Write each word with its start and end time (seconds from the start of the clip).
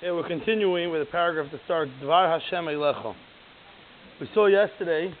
Yeah, 0.00 0.12
we're 0.12 0.28
continuing 0.28 0.92
with 0.92 1.02
a 1.02 1.10
paragraph 1.10 1.50
that 1.50 1.60
starts 1.64 1.90
Dvar 2.00 2.40
Hashem 2.40 2.66
Eilecha. 2.66 3.16
We 4.20 4.28
saw 4.32 4.46
yesterday 4.46 5.12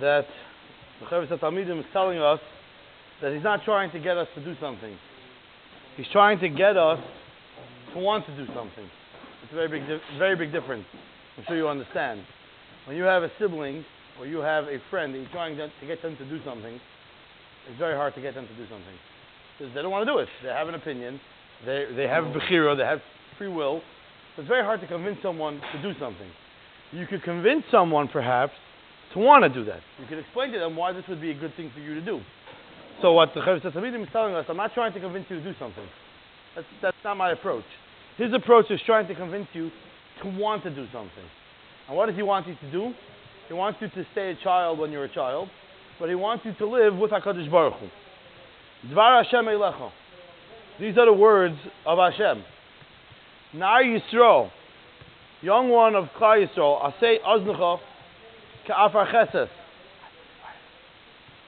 that 0.00 0.26
the 1.00 1.06
Chavis 1.06 1.36
Talmidim 1.40 1.80
is 1.80 1.86
telling 1.92 2.20
us 2.20 2.38
that 3.20 3.34
he's 3.34 3.42
not 3.42 3.64
trying 3.64 3.90
to 3.90 3.98
get 3.98 4.16
us 4.16 4.28
to 4.36 4.44
do 4.44 4.54
something. 4.60 4.96
He's 5.96 6.06
trying 6.12 6.38
to 6.38 6.48
get 6.48 6.76
us 6.76 7.00
to 7.94 7.98
want 7.98 8.26
to 8.26 8.36
do 8.36 8.46
something. 8.54 8.86
It's 9.42 9.50
a 9.50 9.56
very 9.56 9.66
big, 9.66 9.82
very 10.16 10.36
big 10.36 10.52
difference. 10.52 10.84
I'm 11.36 11.42
sure 11.48 11.56
you 11.56 11.66
understand. 11.66 12.22
When 12.86 12.96
you 12.96 13.02
have 13.02 13.24
a 13.24 13.30
sibling 13.40 13.84
or 14.20 14.26
you 14.26 14.38
have 14.38 14.66
a 14.66 14.78
friend 14.88 15.16
and 15.16 15.24
you're 15.24 15.32
trying 15.32 15.56
to 15.56 15.68
get 15.84 16.00
them 16.00 16.16
to 16.16 16.24
do 16.28 16.38
something, 16.44 16.78
it's 17.68 17.76
very 17.76 17.96
hard 17.96 18.14
to 18.14 18.20
get 18.20 18.36
them 18.36 18.46
to 18.46 18.54
do 18.54 18.68
something 18.70 18.94
because 19.58 19.74
they 19.74 19.82
don't 19.82 19.90
want 19.90 20.06
to 20.06 20.12
do 20.12 20.18
it. 20.18 20.28
They 20.44 20.50
have 20.50 20.68
an 20.68 20.76
opinion. 20.76 21.18
They, 21.66 21.86
they 21.94 22.08
have 22.08 22.24
bechira, 22.24 22.76
they 22.76 22.84
have 22.84 23.00
free 23.38 23.48
will. 23.48 23.82
It's 24.38 24.48
very 24.48 24.64
hard 24.64 24.80
to 24.80 24.86
convince 24.86 25.18
someone 25.22 25.60
to 25.72 25.82
do 25.82 25.98
something. 25.98 26.28
You 26.92 27.06
could 27.06 27.22
convince 27.22 27.64
someone, 27.70 28.08
perhaps, 28.08 28.52
to 29.12 29.18
want 29.18 29.44
to 29.44 29.48
do 29.48 29.64
that. 29.66 29.80
You 29.98 30.06
could 30.06 30.18
explain 30.18 30.52
to 30.52 30.58
them 30.58 30.76
why 30.76 30.92
this 30.92 31.04
would 31.08 31.20
be 31.20 31.30
a 31.30 31.34
good 31.38 31.54
thing 31.56 31.70
for 31.74 31.80
you 31.80 31.94
to 31.94 32.00
do. 32.00 32.20
So 33.02 33.12
what 33.12 33.30
the 33.34 33.40
Chavis 33.40 33.64
is 33.64 34.08
telling 34.12 34.34
us, 34.34 34.46
I'm 34.48 34.56
not 34.56 34.72
trying 34.74 34.92
to 34.92 35.00
convince 35.00 35.26
you 35.28 35.36
to 35.38 35.44
do 35.44 35.58
something. 35.58 35.84
That's, 36.54 36.66
that's 36.82 36.96
not 37.04 37.16
my 37.16 37.32
approach. 37.32 37.64
His 38.16 38.32
approach 38.34 38.70
is 38.70 38.80
trying 38.84 39.08
to 39.08 39.14
convince 39.14 39.48
you 39.52 39.70
to 40.22 40.38
want 40.38 40.62
to 40.64 40.70
do 40.70 40.86
something. 40.92 41.24
And 41.88 41.96
what 41.96 42.06
does 42.06 42.16
he 42.16 42.22
want 42.22 42.46
you 42.46 42.54
to 42.54 42.70
do? 42.70 42.92
He 43.48 43.54
wants 43.54 43.78
you 43.80 43.88
to 43.88 44.04
stay 44.12 44.30
a 44.30 44.44
child 44.44 44.78
when 44.78 44.92
you're 44.92 45.04
a 45.04 45.14
child, 45.14 45.48
but 45.98 46.08
he 46.08 46.14
wants 46.14 46.44
you 46.44 46.54
to 46.54 46.66
live 46.66 46.96
with 46.96 47.10
HaKadosh 47.10 47.50
Baruch 47.50 47.74
Hu. 47.74 47.88
Dvar 48.94 49.24
Hashem 49.24 49.44
Eilecha. 49.46 49.90
These 50.80 50.96
are 50.96 51.04
the 51.04 51.12
words 51.12 51.56
of 51.84 51.98
Hashem. 51.98 52.42
Nar 53.52 53.82
Yisrael, 53.82 54.50
young 55.42 55.68
one 55.68 55.94
of 55.94 56.06
Klal 56.18 56.46
Yisrael, 56.46 56.80
Asay 56.82 57.20
Oznecha 57.20 57.78
Ka'afar 58.66 59.12
Cheses. 59.12 59.48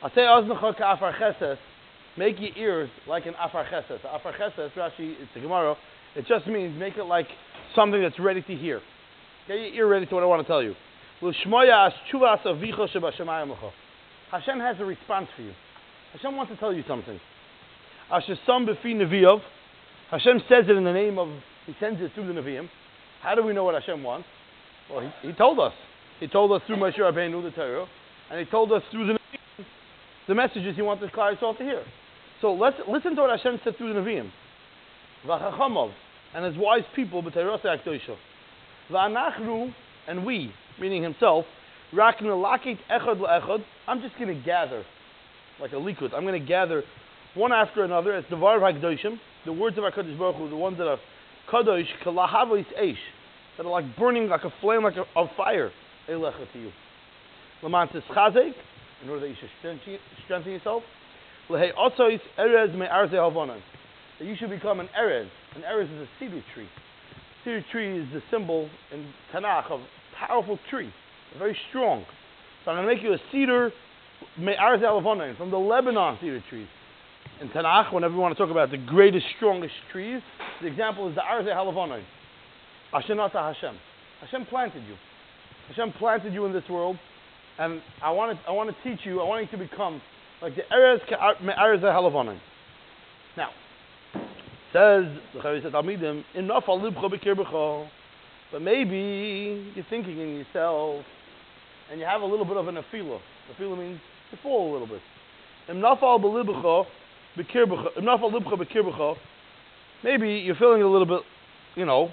Asay 0.04 0.18
Oznecha 0.18 0.76
Ka'afar 0.76 1.18
Cheses. 1.18 1.58
Make 2.18 2.38
your 2.40 2.50
ears 2.56 2.90
like 3.08 3.24
an 3.24 3.34
Afar 3.42 3.64
Cheses. 3.70 4.00
Afar 4.04 4.32
Cheses, 4.36 4.70
Rashi, 4.76 5.14
it's 5.18 5.30
a 5.34 5.40
Gemara, 5.40 5.76
it 6.14 6.26
just 6.26 6.46
means 6.46 6.78
make 6.78 6.98
it 6.98 7.04
like 7.04 7.28
something 7.74 8.02
that's 8.02 8.18
ready 8.18 8.42
to 8.42 8.54
hear. 8.54 8.82
Get 9.48 9.54
your 9.54 9.74
ear 9.74 9.88
ready 9.88 10.04
to 10.04 10.14
what 10.14 10.22
I 10.22 10.26
want 10.26 10.42
to 10.42 10.46
tell 10.46 10.62
you. 10.62 10.74
Hashem 14.30 14.60
has 14.60 14.76
a 14.78 14.84
response 14.84 15.28
for 15.34 15.42
you. 15.42 15.52
Hashem 16.12 16.36
wants 16.36 16.52
to 16.52 16.58
tell 16.58 16.74
you 16.74 16.84
something. 16.86 17.18
Asher 18.12 18.36
befi. 18.46 19.40
Hashem 20.10 20.42
says 20.46 20.66
it 20.68 20.76
in 20.76 20.84
the 20.84 20.92
name 20.92 21.18
of, 21.18 21.28
He 21.64 21.74
sends 21.80 22.00
it 22.02 22.12
through 22.14 22.26
the 22.26 22.38
Nevi'im. 22.38 22.68
How 23.22 23.34
do 23.34 23.42
we 23.42 23.54
know 23.54 23.64
what 23.64 23.74
Hashem 23.74 24.02
wants? 24.02 24.28
Well, 24.90 25.00
He, 25.00 25.28
he 25.28 25.32
told 25.32 25.58
us. 25.58 25.72
He 26.20 26.28
told 26.28 26.52
us 26.52 26.60
through 26.66 26.76
Moshe 26.76 26.98
Rabbeinu, 26.98 27.42
the 27.42 27.50
Torah, 27.52 27.86
and 28.30 28.38
He 28.38 28.44
told 28.50 28.70
us 28.70 28.82
through 28.90 29.06
the 29.06 29.12
Nevi'im, 29.14 29.64
the 30.28 30.34
messages 30.34 30.76
He 30.76 30.82
wanted 30.82 31.10
Klal 31.12 31.34
Yisrael 31.34 31.56
to 31.56 31.64
hear. 31.64 31.82
So 32.42 32.52
let's 32.52 32.76
listen 32.86 33.16
to 33.16 33.22
what 33.22 33.30
Hashem 33.30 33.60
said 33.64 33.78
through 33.78 33.94
the 33.94 34.00
Nevi'im. 34.00 34.30
V'chachamov, 35.26 35.92
and 36.34 36.44
as 36.44 36.54
wise 36.58 36.84
people, 36.94 37.22
b'teirosei 37.22 37.78
akdoisha. 37.78 38.16
V'anachnu, 38.90 39.72
and 40.06 40.26
we, 40.26 40.52
meaning 40.78 41.02
Himself, 41.02 41.46
rak 41.94 42.18
nelakit 42.18 42.78
echad. 42.90 43.64
I'm 43.88 44.02
just 44.02 44.18
going 44.18 44.36
to 44.36 44.44
gather, 44.44 44.84
like 45.58 45.72
a 45.72 45.76
likud. 45.76 46.12
I'm 46.12 46.26
going 46.26 46.38
to 46.38 46.46
gather 46.46 46.82
one 47.34 47.52
after 47.52 47.84
another 47.84 48.14
It's 48.16 48.26
as 48.26 48.30
Devar 48.30 48.58
HaKadoshim, 48.58 49.18
the 49.46 49.52
words 49.52 49.78
of 49.78 49.84
HaKadosh 49.84 50.18
Baruch 50.18 50.36
Hu, 50.36 50.50
the 50.50 50.56
ones 50.56 50.78
that 50.78 50.86
are 50.86 50.98
Kadosh, 51.50 51.86
Kalahavois 52.04 52.66
Eish, 52.78 52.96
that 53.56 53.66
are 53.66 53.70
like 53.70 53.96
burning 53.96 54.28
like 54.28 54.44
a 54.44 54.52
flame 54.60 54.82
like 54.82 54.96
a, 54.96 55.04
of 55.16 55.28
fire, 55.36 55.70
Eilecha 56.08 56.52
to 56.52 56.58
you. 56.58 56.70
Laman 57.62 57.88
Chazek, 57.88 58.52
in 59.02 59.08
order 59.08 59.20
that 59.20 59.28
you 59.28 59.36
should 59.40 59.50
strengthen, 60.26 60.52
yourself. 60.52 60.82
Lehei 61.48 61.72
Otzois 61.74 62.20
Erez 62.38 62.74
Me 62.74 62.86
Arze 62.86 63.12
Havonan, 63.12 63.60
that 64.18 64.24
you 64.24 64.36
should 64.38 64.50
become 64.50 64.80
an 64.80 64.88
Erez. 64.98 65.28
An 65.56 65.62
Erez 65.62 65.84
is 65.84 66.02
a 66.02 66.08
cedar 66.18 66.42
tree. 66.54 66.68
Cedar 67.44 67.64
tree 67.72 67.98
is 67.98 68.06
the 68.12 68.22
symbol 68.30 68.68
in 68.92 69.12
Tanakh 69.32 69.70
of 69.70 69.80
powerful 70.18 70.58
tree, 70.70 70.92
very 71.38 71.56
strong. 71.70 72.04
So 72.64 72.70
I'm 72.70 72.76
going 72.76 72.88
to 72.88 72.94
make 72.94 73.02
you 73.02 73.12
a 73.14 73.18
cedar 73.32 73.72
Me 74.38 74.52
Arze 74.60 74.82
Havonan, 74.82 75.36
from 75.36 75.50
the 75.50 75.58
Lebanon 75.58 76.18
cedar 76.20 76.42
trees 76.48 76.68
in 77.42 77.48
Tanakh, 77.48 77.92
whenever 77.92 78.14
we 78.14 78.20
want 78.20 78.36
to 78.36 78.40
talk 78.40 78.52
about 78.52 78.70
the 78.70 78.78
greatest, 78.78 79.26
strongest 79.36 79.74
trees, 79.90 80.22
the 80.60 80.68
example 80.68 81.08
is 81.08 81.16
the 81.16 81.20
Arze 81.20 81.48
Halavonai. 81.48 82.02
Ashenata 82.94 83.54
Hashem. 83.54 83.76
Hashem 84.20 84.46
planted 84.46 84.84
you. 84.84 84.94
Hashem 85.68 85.92
planted 85.98 86.32
you 86.32 86.46
in 86.46 86.52
this 86.52 86.62
world, 86.70 86.96
and 87.58 87.82
I 88.00 88.12
want 88.12 88.38
to, 88.38 88.48
I 88.48 88.52
want 88.52 88.70
to 88.70 88.88
teach 88.88 89.04
you, 89.04 89.20
I 89.20 89.24
want 89.24 89.50
you 89.50 89.58
to 89.58 89.64
become 89.64 90.00
like 90.40 90.54
the 90.54 90.62
Arze 90.72 91.82
Halavonai. 91.82 92.38
Now, 93.36 93.50
says 94.72 95.04
the 95.34 95.40
Chavis 95.40 95.68
Talmidim, 95.68 96.22
enough 96.34 96.64
alibcha 96.68 97.12
bekirbecha. 97.12 97.88
But 98.52 98.62
maybe 98.62 99.72
you're 99.74 99.86
thinking 99.90 100.20
in 100.20 100.36
yourself, 100.36 101.04
and 101.90 101.98
you 101.98 102.06
have 102.06 102.20
a 102.20 102.26
little 102.26 102.44
bit 102.44 102.56
of 102.56 102.68
an 102.68 102.76
afila. 102.76 103.18
Afila 103.52 103.78
means 103.78 103.98
to 104.30 104.36
fall 104.42 104.70
a 104.70 104.72
little 104.72 104.86
bit. 104.86 105.00
Enough 105.68 105.98
al 106.02 106.20
belibcha 106.20 106.86
maybe 110.04 110.30
you're 110.30 110.56
feeling 110.56 110.82
a 110.82 110.88
little 110.88 111.06
bit, 111.06 111.20
you 111.74 111.84
know, 111.84 112.10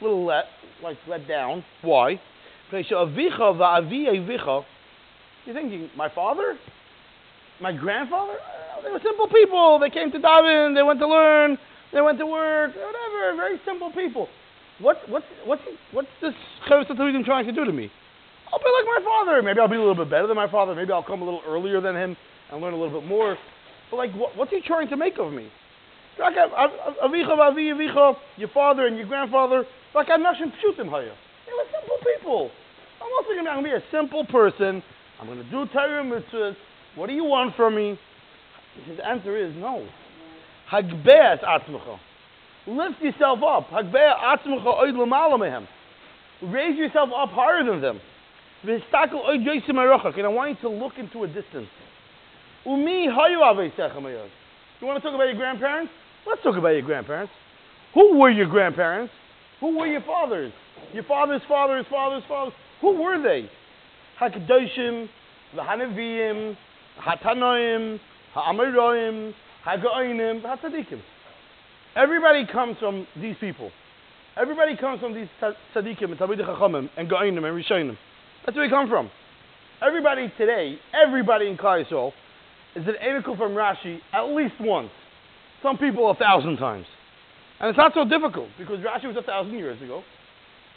a 0.00 0.04
little 0.04 0.24
let, 0.24 0.44
like 0.82 0.96
let 1.08 1.26
down. 1.28 1.64
Why? 1.82 2.20
You're 2.70 2.82
thinking, 5.54 5.90
my 5.96 6.08
father? 6.14 6.58
My 7.60 7.72
grandfather? 7.72 8.32
Uh, 8.32 8.82
they 8.82 8.90
were 8.90 9.00
simple 9.02 9.28
people. 9.28 9.78
They 9.78 9.90
came 9.90 10.10
to 10.12 10.18
Davin, 10.18 10.74
they 10.74 10.82
went 10.82 11.00
to 11.00 11.08
learn, 11.08 11.56
they 11.92 12.00
went 12.00 12.18
to 12.18 12.26
work, 12.26 12.72
whatever. 12.74 13.36
Very 13.36 13.60
simple 13.64 13.92
people. 13.92 14.28
What, 14.78 14.98
what's, 15.08 15.24
what's, 15.46 15.62
what's 15.92 16.08
this 16.20 16.34
Chavis 16.68 17.24
trying 17.24 17.46
to 17.46 17.52
do 17.52 17.64
to 17.64 17.72
me? 17.72 17.90
I'll 18.52 18.58
be 18.58 18.64
like 18.64 18.84
my 18.84 19.00
father. 19.04 19.42
Maybe 19.42 19.60
I'll 19.60 19.68
be 19.68 19.76
a 19.76 19.80
little 19.80 19.94
bit 19.94 20.10
better 20.10 20.26
than 20.26 20.36
my 20.36 20.50
father. 20.50 20.74
Maybe 20.74 20.92
I'll 20.92 21.02
come 21.02 21.22
a 21.22 21.24
little 21.24 21.42
earlier 21.46 21.80
than 21.80 21.96
him 21.96 22.16
and 22.50 22.60
learn 22.60 22.74
a 22.74 22.76
little 22.76 23.00
bit 23.00 23.08
more. 23.08 23.36
Like, 23.92 24.12
what, 24.14 24.36
what's 24.36 24.50
he 24.50 24.60
trying 24.60 24.88
to 24.88 24.96
make 24.96 25.18
of 25.18 25.32
me? 25.32 25.50
Your 26.18 26.32
father 28.54 28.86
and 28.86 28.96
your 28.96 29.06
grandfather, 29.06 29.64
like 29.94 30.08
I'm 30.10 30.22
not 30.22 30.36
pshutim 30.36 30.88
haya. 30.88 31.12
They 31.46 31.52
were 31.52 31.66
simple 31.70 31.98
people. 32.14 32.50
I'm 33.00 33.12
also 33.18 33.34
going 33.34 33.44
to 33.44 33.62
be 33.62 33.70
a 33.70 33.82
simple 33.90 34.24
person. 34.24 34.82
I'm 35.20 35.26
going 35.26 35.38
to 35.38 35.50
do 35.50 35.66
Torah 35.72 36.02
mitzvahs. 36.04 36.56
What 36.94 37.08
do 37.08 37.12
you 37.12 37.24
want 37.24 37.54
from 37.56 37.76
me? 37.76 37.98
His 38.86 38.98
answer 39.06 39.36
is 39.36 39.54
no. 39.56 39.86
Hagbeat 40.70 41.44
atzmecha. 41.44 41.98
Lift 42.66 43.00
yourself 43.00 43.38
up. 43.46 43.68
Hagbeat 43.68 44.18
atzmecha 44.18 44.82
oid 44.82 44.96
l'mala 44.96 45.66
Raise 46.42 46.76
yourself 46.76 47.10
up 47.16 47.30
higher 47.30 47.64
than 47.64 47.80
them. 47.80 48.00
And 48.62 48.82
I 48.82 50.28
want 50.28 50.50
you 50.50 50.68
to 50.68 50.68
look 50.68 50.98
into 50.98 51.24
a 51.24 51.26
distance. 51.28 51.68
Umi 52.66 53.06
hayu 53.06 54.30
You 54.80 54.86
want 54.86 55.00
to 55.00 55.08
talk 55.08 55.14
about 55.14 55.24
your 55.24 55.36
grandparents? 55.36 55.92
Let's 56.26 56.42
talk 56.42 56.56
about 56.56 56.70
your 56.70 56.82
grandparents. 56.82 57.32
Who 57.94 58.18
were 58.18 58.30
your 58.30 58.48
grandparents? 58.48 59.12
Who 59.60 59.78
were 59.78 59.86
your 59.86 60.02
fathers? 60.02 60.52
Your 60.92 61.04
father's 61.04 61.42
fathers, 61.48 61.86
fathers, 61.88 62.24
fathers. 62.28 62.52
Who 62.80 63.00
were 63.00 63.22
they? 63.22 63.48
Hakadoshim, 64.20 65.08
the 65.54 65.62
Hanavim, 65.62 66.56
Hatanoim, 67.00 68.00
Ha'amiroim, 68.34 69.32
Hagainim, 69.64 70.42
Hatzadikim. 70.42 71.00
Everybody 71.94 72.46
comes 72.46 72.76
from 72.78 73.06
these 73.20 73.36
people. 73.38 73.70
Everybody 74.36 74.76
comes 74.76 75.00
from 75.00 75.14
these 75.14 75.28
tzaddikim 75.40 76.10
and 76.10 76.18
talmidei 76.18 76.44
chachamim 76.44 76.90
and 76.96 77.08
gainim 77.08 77.44
and 77.44 77.64
rishonim. 77.64 77.96
That's 78.44 78.56
where 78.56 78.66
we 78.66 78.70
come 78.70 78.88
from. 78.88 79.10
Everybody 79.80 80.32
today, 80.36 80.78
everybody 80.92 81.48
in 81.48 81.56
Klal 81.56 82.12
is 82.76 82.86
an 82.86 82.94
article 83.02 83.36
from 83.36 83.52
Rashi 83.52 83.98
at 84.12 84.24
least 84.24 84.54
once. 84.60 84.90
Some 85.62 85.78
people 85.78 86.10
a 86.10 86.14
thousand 86.14 86.58
times. 86.58 86.86
And 87.58 87.70
it's 87.70 87.78
not 87.78 87.92
so 87.94 88.04
difficult 88.04 88.48
because 88.58 88.80
Rashi 88.80 89.06
was 89.06 89.16
a 89.16 89.22
thousand 89.22 89.54
years 89.54 89.80
ago. 89.82 90.02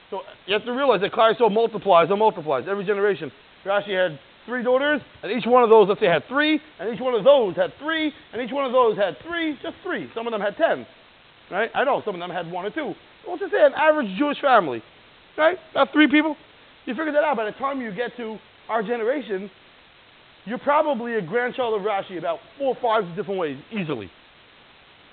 So 0.09 0.21
you 0.47 0.53
have 0.53 0.65
to 0.65 0.71
realize 0.71 1.01
that 1.01 1.11
Yisrael 1.11 1.51
multiplies 1.51 2.09
and 2.09 2.17
multiplies 2.17 2.65
every 2.69 2.85
generation. 2.85 3.31
Rashi 3.65 3.93
had 3.93 4.17
three 4.45 4.63
daughters, 4.63 5.01
and 5.21 5.31
each 5.31 5.45
one 5.45 5.61
of 5.61 5.69
those, 5.69 5.87
let's 5.89 5.99
say, 5.99 6.07
had 6.07 6.23
three, 6.27 6.59
and 6.79 6.93
each 6.93 7.01
one 7.01 7.13
of 7.13 7.23
those 7.23 7.55
had 7.55 7.71
three, 7.79 8.11
and 8.33 8.41
each 8.41 8.51
one 8.51 8.65
of 8.65 8.71
those 8.71 8.97
had 8.97 9.17
three, 9.27 9.59
just 9.61 9.75
three. 9.83 10.09
Some 10.15 10.25
of 10.25 10.31
them 10.31 10.41
had 10.41 10.55
ten. 10.57 10.87
Right? 11.51 11.69
I 11.75 11.83
know 11.83 12.01
some 12.05 12.15
of 12.15 12.19
them 12.19 12.29
had 12.29 12.49
one 12.49 12.65
or 12.65 12.71
two. 12.71 12.93
Let's 13.27 13.41
just 13.41 13.51
say 13.51 13.63
an 13.63 13.73
average 13.73 14.07
Jewish 14.17 14.39
family. 14.39 14.81
Right? 15.37 15.57
About 15.71 15.91
three 15.91 16.07
people. 16.07 16.35
You 16.85 16.95
figure 16.95 17.11
that 17.11 17.23
out. 17.23 17.37
By 17.37 17.45
the 17.45 17.51
time 17.51 17.81
you 17.81 17.93
get 17.93 18.15
to 18.17 18.37
our 18.69 18.81
generation, 18.81 19.51
you're 20.45 20.59
probably 20.59 21.15
a 21.15 21.21
grandchild 21.21 21.79
of 21.79 21.85
Rashi 21.85 22.17
about 22.17 22.39
four 22.57 22.75
or 22.75 22.77
five 22.81 23.15
different 23.15 23.39
ways, 23.39 23.57
easily. 23.71 24.09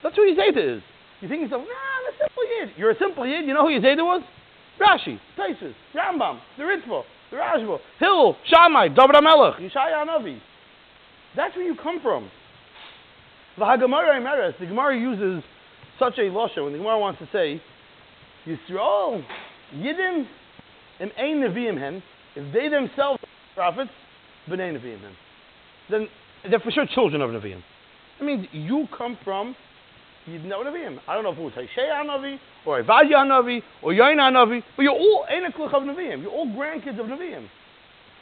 That's 0.02 0.16
who 0.16 0.22
Zayda 0.34 0.76
is. 0.76 0.82
You 1.20 1.28
think 1.28 1.42
yourself, 1.42 1.62
nah, 1.62 1.68
I'm 1.68 2.14
a 2.14 2.18
simple 2.18 2.44
Yid. 2.44 2.68
You're 2.76 2.90
a 2.90 2.98
simple 2.98 3.26
Yid. 3.26 3.46
You 3.46 3.54
know 3.54 3.66
who 3.66 3.80
Zayda 3.80 4.04
was? 4.04 4.22
Rashi, 4.80 5.18
Taisus, 5.38 5.74
Rambam, 5.94 6.38
the 6.58 6.64
Ritva, 6.64 7.02
the 7.30 7.36
Rashba, 7.36 7.78
Hillel, 7.98 8.36
Shammai, 8.46 8.88
David 8.88 9.16
HaMelech, 9.16 9.58
Yeshaya 9.58 10.04
Hanavi. 10.04 10.38
That's 11.34 11.56
where 11.56 11.64
you 11.64 11.74
come 11.82 12.00
from. 12.02 12.30
The 13.58 13.64
Hagamara 13.64 14.20
Emeres, 14.20 14.58
the 14.60 14.66
Gemara 14.66 14.98
uses 14.98 15.42
such 15.98 16.18
a 16.18 16.22
losha 16.22 16.62
when 16.62 16.72
the 16.72 16.78
Gemara 16.78 16.98
wants 16.98 17.20
to 17.20 17.28
say, 17.32 17.62
Yisrael, 18.46 19.24
Yidden, 19.74 20.26
im 21.00 21.10
ein 21.18 21.40
Nevi'im 21.40 21.78
hen, 21.78 22.02
if 22.34 22.52
they 22.52 22.68
themselves 22.68 23.22
are 23.22 23.72
prophets, 23.72 23.90
b'nei 24.48 24.72
Nevi'im 24.72 25.00
hen. 25.00 25.16
Then 25.90 26.08
they're 26.48 26.60
for 26.60 26.70
sure 26.70 26.86
children 26.86 27.22
of 27.22 27.30
Nevi'im. 27.30 27.62
That 28.18 28.24
means 28.24 28.46
you 28.52 28.86
come 28.96 29.18
from 29.24 29.54
Yidden 30.28 30.52
of 30.52 30.66
Nevi'im. 30.66 30.98
I 31.06 31.14
don't 31.14 31.24
know 31.24 31.32
if 31.32 31.38
it 31.38 31.42
was 31.42 31.54
Hoshea 31.54 31.88
Hanavi, 31.92 32.38
or 32.64 32.82
Ovadia 32.82 33.14
Hanavi, 33.14 33.62
or 33.82 33.92
Yain 33.92 34.16
Hanavi, 34.16 34.62
but 34.76 34.82
you're 34.82 34.92
all 34.92 35.26
Einakluch 35.30 35.72
of 35.72 35.82
Nevi'im. 35.82 36.22
You're 36.22 36.32
all 36.32 36.46
grandkids 36.46 36.98
of 36.98 37.06
Nevi'im. 37.06 37.46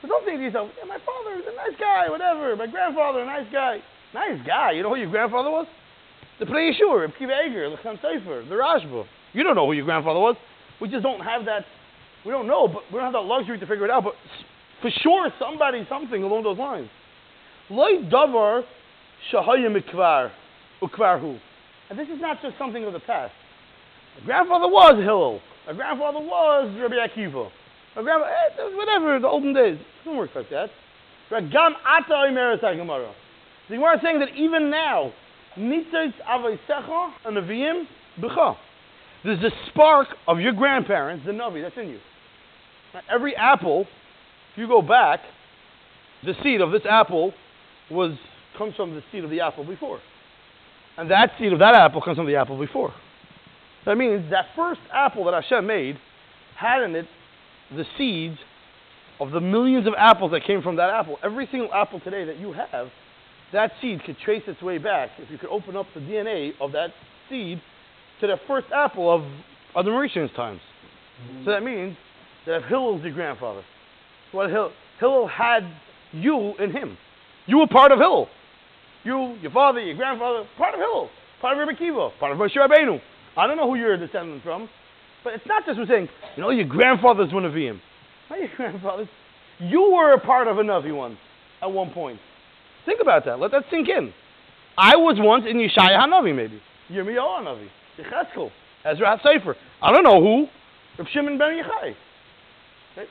So 0.03 0.09
don't 0.09 0.25
think 0.25 0.39
to 0.39 0.45
yourself, 0.45 0.71
yeah, 0.77 0.85
my 0.85 0.99
father 0.99 1.37
is 1.37 1.47
a 1.51 1.57
nice 1.57 1.79
guy, 1.81 2.11
whatever. 2.11 2.55
My 2.57 2.67
grandfather, 2.67 3.21
a 3.21 3.27
nice 3.27 3.47
guy. 3.51 3.79
Nice 4.13 4.39
guy. 4.47 4.73
You 4.73 4.83
know 4.83 4.91
who 4.91 4.97
your 4.97 5.11
grandfather 5.11 5.51
was? 5.51 5.67
The 6.39 6.45
Pnei 6.45 6.73
Yeshua, 6.73 7.01
Reb 7.01 7.13
Kiva 7.19 7.33
Eger, 7.47 7.71
the 7.71 7.77
Chassam 7.77 7.97
Sefer, 8.03 8.45
the 8.49 8.55
Rashba. 8.55 9.07
You 9.33 9.43
don't 9.43 9.57
know 9.57 9.67
who 9.67 9.73
your 9.73 9.87
grandfather 9.87 10.21
was. 10.21 10.37
We 10.81 10.89
just 10.89 11.03
don't 11.03 11.21
have 11.21 11.47
that. 11.47 11.65
We 12.27 12.33
don't 12.33 12.47
know, 12.47 12.69
but 12.69 12.83
we 12.93 12.99
don't 12.99 13.05
have 13.05 13.13
that 13.15 13.25
luxury 13.25 13.59
to 13.59 13.67
figure 13.67 13.85
it 13.85 13.91
out. 13.91 14.05
But 14.05 14.15
for 14.81 14.91
sure, 15.03 15.31
somebody, 15.39 15.87
something 15.89 16.23
along 16.23 16.43
those 16.45 16.59
lines. 16.59 16.89
Loi 17.71 18.03
davar 18.11 18.63
shahaya 19.33 19.69
mikvar 19.75 20.31
ukvarhu. 20.83 21.39
And 21.91 21.99
this 21.99 22.09
is 22.09 22.21
not 22.21 22.41
just 22.43 22.57
something 22.59 22.85
of 22.85 22.93
the 22.93 23.01
past. 23.01 23.33
My 24.21 24.27
grandfather 24.27 24.69
was 24.69 25.03
Hillel. 25.03 25.41
My 25.67 25.73
grandfather 25.73 26.21
was 26.21 26.77
Rabbi 26.81 26.95
Akiva. 26.95 27.51
My 27.97 28.03
grandfather, 28.03 28.33
eh, 28.59 28.77
whatever, 28.77 29.19
the 29.19 29.29
olden 29.29 29.53
days. 29.55 29.79
It 29.79 30.05
doesn't 30.05 30.19
work 30.19 30.31
like 30.35 30.51
that. 30.51 30.71
Gam 31.31 31.75
ata 31.87 32.13
oimeres 32.13 32.61
Gemara. 32.61 33.13
The 33.69 33.77
Gemara 33.77 33.97
is 33.97 34.03
saying 34.03 34.21
that 34.21 34.29
even 34.37 34.71
now, 34.71 35.13
nitzitz 35.59 36.15
avaisecha 36.29 37.13
anavim 37.27 37.85
b'cha. 38.21 38.57
There's 39.25 39.43
a 39.43 39.51
spark 39.71 40.09
of 40.29 40.39
your 40.39 40.53
grandparents, 40.53 41.25
the 41.25 41.33
Navi, 41.33 41.63
that's 41.63 41.77
in 41.79 41.89
you. 41.89 41.99
Every 43.11 43.35
apple, 43.35 43.87
if 44.55 44.59
you 44.59 44.69
go 44.69 44.81
back, 44.81 45.21
the 46.25 46.35
seed 46.43 46.61
of 46.61 46.71
this 46.71 46.83
apple 46.89 47.35
was 47.91 48.17
comes 48.57 48.77
from 48.77 48.95
the 48.95 49.03
seed 49.11 49.25
of 49.25 49.31
the 49.31 49.41
apple 49.41 49.65
before. 49.65 50.01
And 50.97 51.11
that 51.11 51.33
seed 51.41 51.53
of 51.53 51.59
that 51.59 51.75
apple 51.75 52.01
comes 52.01 52.17
from 52.17 52.27
the 52.27 52.37
apple 52.37 52.57
before. 52.57 52.95
That 53.85 53.97
means 53.97 54.31
that 54.31 54.47
first 54.55 54.81
apple 54.93 55.25
that 55.25 55.35
Hashem 55.35 55.67
made 55.67 55.99
had 56.57 56.83
in 56.85 56.95
it 56.95 57.07
the 57.75 57.85
seeds 57.99 58.39
of 59.19 59.33
the 59.33 59.41
millions 59.41 59.89
of 59.89 59.95
apples 59.99 60.31
that 60.31 60.45
came 60.45 60.63
from 60.63 60.77
that 60.77 60.89
apple. 60.89 61.19
Every 61.25 61.49
single 61.51 61.73
apple 61.75 61.99
today 61.99 62.25
that 62.25 62.39
you 62.39 62.53
have, 62.53 62.89
that 63.53 63.73
seed 63.83 64.05
could 64.05 64.17
trace 64.25 64.45
its 64.47 64.63
way 64.63 64.79
back 64.79 65.11
if 65.19 65.31
you 65.31 65.39
could 65.39 65.51
open 65.51 65.77
up 65.77 65.87
the 65.95 66.01
DNA 66.01 66.53
of 66.61 66.73
that 66.73 66.91
seed 67.29 67.61
to 68.21 68.29
the 68.29 68.37
first 68.47 68.69
apple 68.75 69.13
of, 69.13 69.23
the 69.85 69.91
Mauritians 69.91 70.35
times. 70.37 70.61
So 71.45 71.51
that 71.51 71.65
means 71.65 71.97
that 72.47 72.59
if 72.59 72.65
Hillel's 72.65 73.03
your 73.03 73.13
grandfather, 73.13 73.63
well, 74.35 74.49
Hillel, 74.49 74.73
Hillel 75.01 75.29
had 75.29 75.63
you 76.13 76.55
in 76.59 76.71
him. 76.73 76.97
You 77.47 77.59
were 77.59 77.67
part 77.67 77.93
of 77.93 77.99
Hillel. 77.99 78.29
You, 79.05 79.37
your 79.41 79.53
father, 79.53 79.81
your 79.81 79.97
grandfather, 79.97 80.45
part 80.57 80.75
of 80.75 80.81
Hillel, 80.81 81.11
part 81.41 81.59
of 81.59 81.67
Rebbe 81.67 81.79
Kiva, 81.79 82.11
part 82.19 82.33
of 82.33 82.39
Moshe 82.39 82.57
Rabbeinu. 82.57 83.01
I 83.37 83.47
don't 83.47 83.57
know 83.57 83.69
who 83.69 83.77
you're 83.77 83.95
a 83.95 83.99
descendant 83.99 84.43
from, 84.43 84.69
but 85.23 85.35
it's 85.35 85.47
not 85.47 85.67
just 85.67 85.79
we're 85.79 85.87
saying, 85.87 86.09
you 86.37 86.43
know, 86.43 86.51
your 86.51 86.67
grandfather's 86.67 87.33
one 87.33 87.45
of 87.45 87.55
him. 87.55 87.81
Not 88.31 88.39
your 88.39 88.49
grandfather's. 88.57 89.09
You 89.59 89.93
were 89.95 90.15
a 90.15 90.21
part 90.21 90.49
of 90.49 90.59
a 90.59 90.63
Navi 90.63 90.95
once, 90.95 91.17
at 91.63 91.71
one 91.71 91.91
point. 91.91 92.19
Think 92.87 93.01
about 93.01 93.25
that. 93.27 93.39
Let 93.39 93.51
that 93.53 93.65
sink 93.71 93.89
in. 93.89 94.13
I 94.77 94.97
was 94.97 95.17
once 95.19 95.45
in 95.49 95.57
Yeshaya 95.59 95.99
Hanavi, 95.99 96.35
maybe. 96.35 96.61
Yirmiyahu 96.91 97.41
Hanavi. 97.41 97.69
Yecheskel. 97.99 98.51
Ezra 98.85 99.19
HaSefer. 99.19 99.55
I 99.81 99.93
don't 99.93 100.05
know 100.05 100.21
who. 100.21 100.47
Reb 100.99 101.09
Shimon 101.13 101.39
Ben 101.39 101.63
Yochai. 101.63 101.95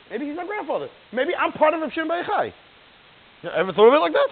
Maybe 0.09 0.25
he's 0.27 0.35
my 0.35 0.45
grandfather. 0.45 0.87
Maybe 1.11 1.35
I'm 1.35 1.51
part 1.51 1.73
of 1.73 1.81
Reb 1.81 1.91
Shimon 1.91 2.23
Yochai. 2.23 2.53
Ever 3.43 3.73
thought 3.73 3.87
of 3.87 3.93
it 3.93 3.97
like 3.97 4.13
that? 4.13 4.29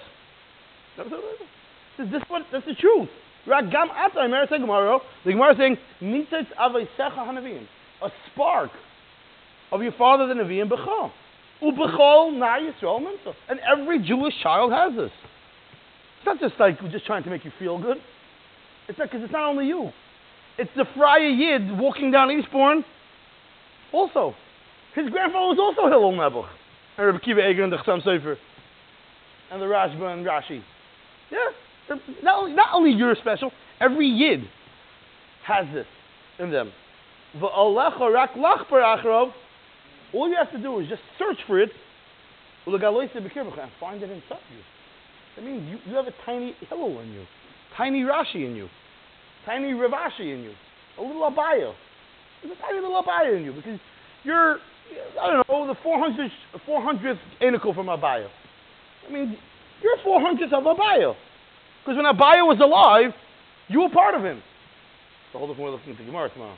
Never 0.98 1.09
thought 1.09 1.19
of 1.19 1.25
it 1.25 1.27
like 1.27 1.39
that? 1.39 2.06
Is 2.06 2.12
this 2.12 2.21
what, 2.30 2.44
that's 2.51 2.65
the 2.65 2.75
truth. 2.75 3.09
Gam 3.45 3.89
Ata, 3.92 4.48
the 4.50 4.57
Gemara, 4.57 5.00
the 5.25 5.31
Gemara 5.31 5.51
is 5.51 5.57
saying, 5.57 5.77
Nitzitz 6.01 6.48
Avaisecha 6.59 7.18
Hanavim. 7.18 7.68
A 8.01 8.09
spark 8.31 8.71
of 9.71 9.81
your 9.81 9.92
father 9.94 10.27
the 10.27 10.33
Nevi'im 10.33 10.69
Bechol. 10.69 11.12
Ubechol 11.62 12.38
Na 12.38 12.57
Yisrael 12.57 13.00
Minsa. 13.01 13.33
And 13.50 13.59
every 13.59 14.00
Jewish 14.06 14.33
child 14.42 14.71
has 14.71 14.95
this. 14.95 15.12
It's 16.18 16.25
not 16.25 16.39
just 16.39 16.54
like 16.59 16.80
just 16.92 17.06
trying 17.06 17.24
to 17.24 17.30
make 17.30 17.44
you 17.45 17.51
feel 17.59 17.77
good. 17.81 17.97
It's 18.88 18.97
not 18.97 19.09
because 19.09 19.24
it's 19.24 19.33
not 19.33 19.50
only 19.50 19.68
you. 19.68 19.92
It's 20.57 20.71
the 20.75 20.86
Friar 20.95 21.19
Yid 21.19 21.77
walking 21.77 22.12
down 22.12 22.31
Eastbourne. 22.31 22.83
Also, 23.92 24.36
his 24.95 25.09
grandfather 25.09 25.47
was 25.47 25.59
also 25.59 25.88
Hillel 25.88 26.13
Nebuch. 26.13 26.49
And 26.97 27.07
Rabbi 27.07 27.19
Kiva 27.19 27.49
Eger 27.49 27.63
and 27.63 27.71
the 27.71 27.77
Chassam 27.77 28.03
Sefer. 28.03 28.38
And 29.51 29.61
the 29.61 29.65
Rashba 29.65 30.13
and 30.13 30.25
Rashi. 30.25 30.61
Yeah. 31.31 31.51
Not 32.23 32.39
only, 32.39 32.53
not 32.53 32.69
only 32.73 32.91
you're 32.91 33.15
special, 33.15 33.51
every 33.79 34.07
Yid 34.07 34.47
has 35.45 35.65
this 35.73 35.88
in 36.39 36.51
them. 36.51 36.71
All 37.41 37.73
you 40.29 40.35
have 40.38 40.51
to 40.51 40.57
do 40.61 40.79
is 40.79 40.89
just 40.89 41.01
search 41.17 41.37
for 41.47 41.59
it 41.59 41.71
and 42.65 42.81
find 43.79 44.03
it 44.03 44.09
inside 44.09 44.39
you. 44.51 44.61
That 45.35 45.45
means 45.45 45.69
you, 45.69 45.77
you 45.85 45.95
have 45.95 46.07
a 46.07 46.13
tiny 46.25 46.53
Hillel 46.69 46.99
in 47.01 47.11
you, 47.11 47.25
tiny 47.77 48.03
Rashi 48.03 48.45
in 48.45 48.55
you, 48.55 48.69
tiny 49.45 49.73
Rav 49.73 49.91
Ashi 49.91 50.33
in 50.33 50.44
you, 50.44 50.53
a 50.99 51.01
little 51.01 51.23
Abaya. 51.29 51.73
There's 52.44 52.57
a 52.57 52.61
tiny 52.61 52.79
little 52.79 53.01
Abaya 53.01 53.37
in 53.37 53.45
you 53.45 53.53
because 53.53 53.79
you're, 54.23 54.57
I 55.21 55.29
don't 55.29 55.47
know, 55.47 55.67
the 55.67 55.79
400th, 55.88 56.31
400th 56.67 57.19
anicle 57.41 57.75
from 57.75 57.88
Abaya. 57.88 58.27
I 59.07 59.11
mean, 59.11 59.38
you're 59.81 59.97
400th 59.97 60.53
of 60.53 60.63
Abaya. 60.63 61.15
Because 61.83 61.97
when 61.97 62.05
Abaya 62.05 62.45
was 62.45 62.59
alive, 62.61 63.13
you 63.67 63.81
were 63.81 63.89
part 63.89 64.15
of 64.15 64.23
him. 64.23 64.41
The 65.33 65.39
whole 65.39 65.47
different 65.47 65.65
way 65.65 65.71
looking 65.71 65.91
at 65.93 65.97
the 65.97 66.03
Gemara 66.03 66.29
tomorrow. 66.29 66.57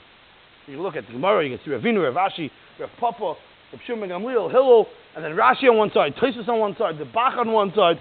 You 0.67 0.81
look 0.81 0.95
at 0.95 1.05
the 1.07 1.13
Gemara, 1.13 1.47
you 1.47 1.57
can 1.57 1.65
see 1.65 1.71
Ravina, 1.71 2.11
Ravashi, 2.11 2.49
Rav 2.79 2.89
Papa, 2.99 3.35
Rav 3.71 3.81
Shimon 3.85 4.09
Gamliel, 4.09 4.49
Hillel, 4.49 4.87
and 5.15 5.23
then 5.23 5.31
Rashi 5.31 5.69
on 5.69 5.77
one 5.77 5.91
side, 5.93 6.15
Tosus 6.15 6.47
on 6.47 6.59
one 6.59 6.75
side, 6.77 6.97
the 6.97 7.05
Bach 7.05 7.37
on 7.37 7.51
one 7.51 7.71
side. 7.75 7.97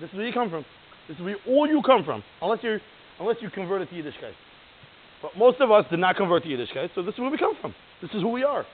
This 0.00 0.08
is 0.08 0.16
where 0.16 0.26
you 0.26 0.32
come 0.32 0.48
from. 0.48 0.64
This 1.08 1.18
is 1.18 1.22
where 1.22 1.36
all 1.46 1.66
you 1.66 1.82
come 1.84 2.04
from, 2.04 2.22
unless 2.40 2.62
you 2.62 2.78
unless 3.18 3.36
you 3.42 3.50
converted 3.50 3.90
to 3.90 3.94
Yiddishkeit. 3.94 4.32
But 5.22 5.36
most 5.36 5.60
of 5.60 5.70
us 5.70 5.84
did 5.90 5.98
not 5.98 6.16
convert 6.16 6.42
to 6.44 6.48
Yiddishkeit, 6.48 6.90
so 6.94 7.02
this 7.02 7.14
is 7.14 7.20
where 7.20 7.30
we 7.30 7.36
come 7.38 7.54
from. 7.60 7.74
This 8.00 8.10
is 8.12 8.22
who 8.22 8.28
we 8.28 8.42
are. 8.42 8.64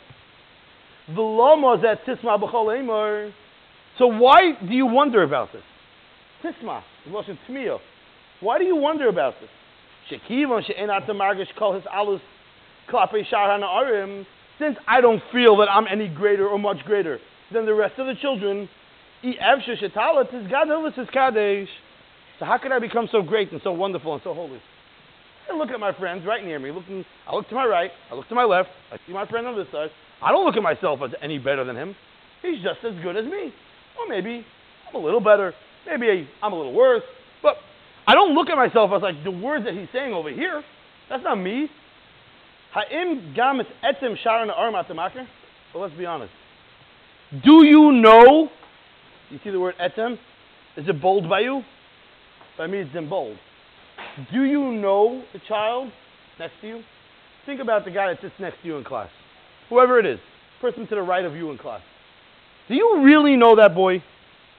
So 3.98 4.06
why 4.06 4.52
do 4.66 4.74
you 4.74 4.86
wonder 4.86 5.22
about 5.22 5.52
this? 5.52 5.62
Tisma, 6.42 6.82
Lashon. 7.08 7.38
Why 8.40 8.58
do 8.58 8.64
you 8.64 8.76
wonder 8.76 9.08
about 9.08 9.34
this? 9.40 9.50
Since 14.58 14.78
I 14.86 15.00
don't 15.00 15.22
feel 15.32 15.56
that 15.56 15.68
I'm 15.70 15.86
any 15.90 16.08
greater 16.08 16.46
or 16.46 16.58
much 16.58 16.84
greater 16.84 17.18
than 17.52 17.66
the 17.66 17.74
rest 17.74 17.98
of 17.98 18.06
the 18.06 18.14
children, 18.20 18.68
so 19.22 19.32
how 22.44 22.58
could 22.58 22.72
I 22.72 22.78
become 22.78 23.08
so 23.10 23.22
great 23.22 23.50
and 23.52 23.60
so 23.64 23.72
wonderful 23.72 24.12
and 24.14 24.22
so 24.22 24.34
holy? 24.34 24.60
I 25.50 25.56
look 25.56 25.70
at 25.70 25.80
my 25.80 25.92
friends 25.96 26.24
right 26.26 26.44
near 26.44 26.58
me. 26.58 26.70
Looking, 26.70 27.04
I 27.26 27.34
look 27.34 27.48
to 27.48 27.54
my 27.54 27.64
right. 27.66 27.90
I 28.10 28.14
look 28.14 28.28
to 28.28 28.34
my 28.34 28.44
left. 28.44 28.68
I 28.92 28.98
see 29.06 29.12
my 29.12 29.26
friend 29.26 29.46
on 29.46 29.56
this 29.56 29.66
side. 29.72 29.90
I 30.22 30.32
don't 30.32 30.44
look 30.44 30.56
at 30.56 30.62
myself 30.62 31.00
as 31.04 31.10
any 31.22 31.38
better 31.38 31.64
than 31.64 31.76
him. 31.76 31.94
He's 32.42 32.62
just 32.62 32.84
as 32.84 32.94
good 33.02 33.16
as 33.16 33.24
me. 33.24 33.52
Or 33.98 34.08
maybe 34.08 34.44
I'm 34.88 34.94
a 34.94 35.04
little 35.04 35.20
better. 35.20 35.54
Maybe 35.86 36.28
I'm 36.42 36.52
a 36.52 36.56
little 36.56 36.74
worse. 36.74 37.02
But 37.42 37.56
I 38.06 38.14
don't 38.14 38.34
look 38.34 38.48
at 38.48 38.56
myself 38.56 38.90
as 38.94 39.02
like 39.02 39.22
the 39.24 39.30
words 39.30 39.64
that 39.64 39.74
he's 39.74 39.88
saying 39.92 40.12
over 40.12 40.30
here. 40.30 40.62
That's 41.08 41.22
not 41.22 41.36
me. 41.36 41.68
Well, 45.74 45.82
let's 45.82 45.94
be 45.96 46.06
honest. 46.06 46.32
Do 47.44 47.64
you 47.64 47.92
know? 47.92 48.48
You 49.30 49.38
see 49.42 49.50
the 49.50 49.60
word 49.60 49.74
etzem? 49.80 50.18
Is 50.76 50.88
it 50.88 51.00
bold 51.00 51.28
by 51.28 51.40
you? 51.40 51.62
By 52.58 52.66
me, 52.66 52.78
it's 52.78 52.94
in 52.94 53.08
bold. 53.08 53.36
Do 54.32 54.44
you 54.44 54.72
know 54.72 55.22
the 55.34 55.40
child 55.46 55.92
next 56.38 56.54
to 56.62 56.68
you? 56.68 56.82
Think 57.44 57.60
about 57.60 57.84
the 57.84 57.90
guy 57.90 58.08
that 58.08 58.20
sits 58.22 58.34
next 58.40 58.62
to 58.62 58.68
you 58.68 58.76
in 58.76 58.84
class. 58.84 59.10
Whoever 59.68 59.98
it 59.98 60.06
is, 60.06 60.18
person 60.60 60.86
to 60.86 60.94
the 60.94 61.02
right 61.02 61.24
of 61.24 61.34
you 61.34 61.50
in 61.50 61.58
class. 61.58 61.82
Do 62.68 62.74
you 62.74 63.02
really 63.04 63.36
know 63.36 63.56
that 63.56 63.74
boy? 63.74 64.02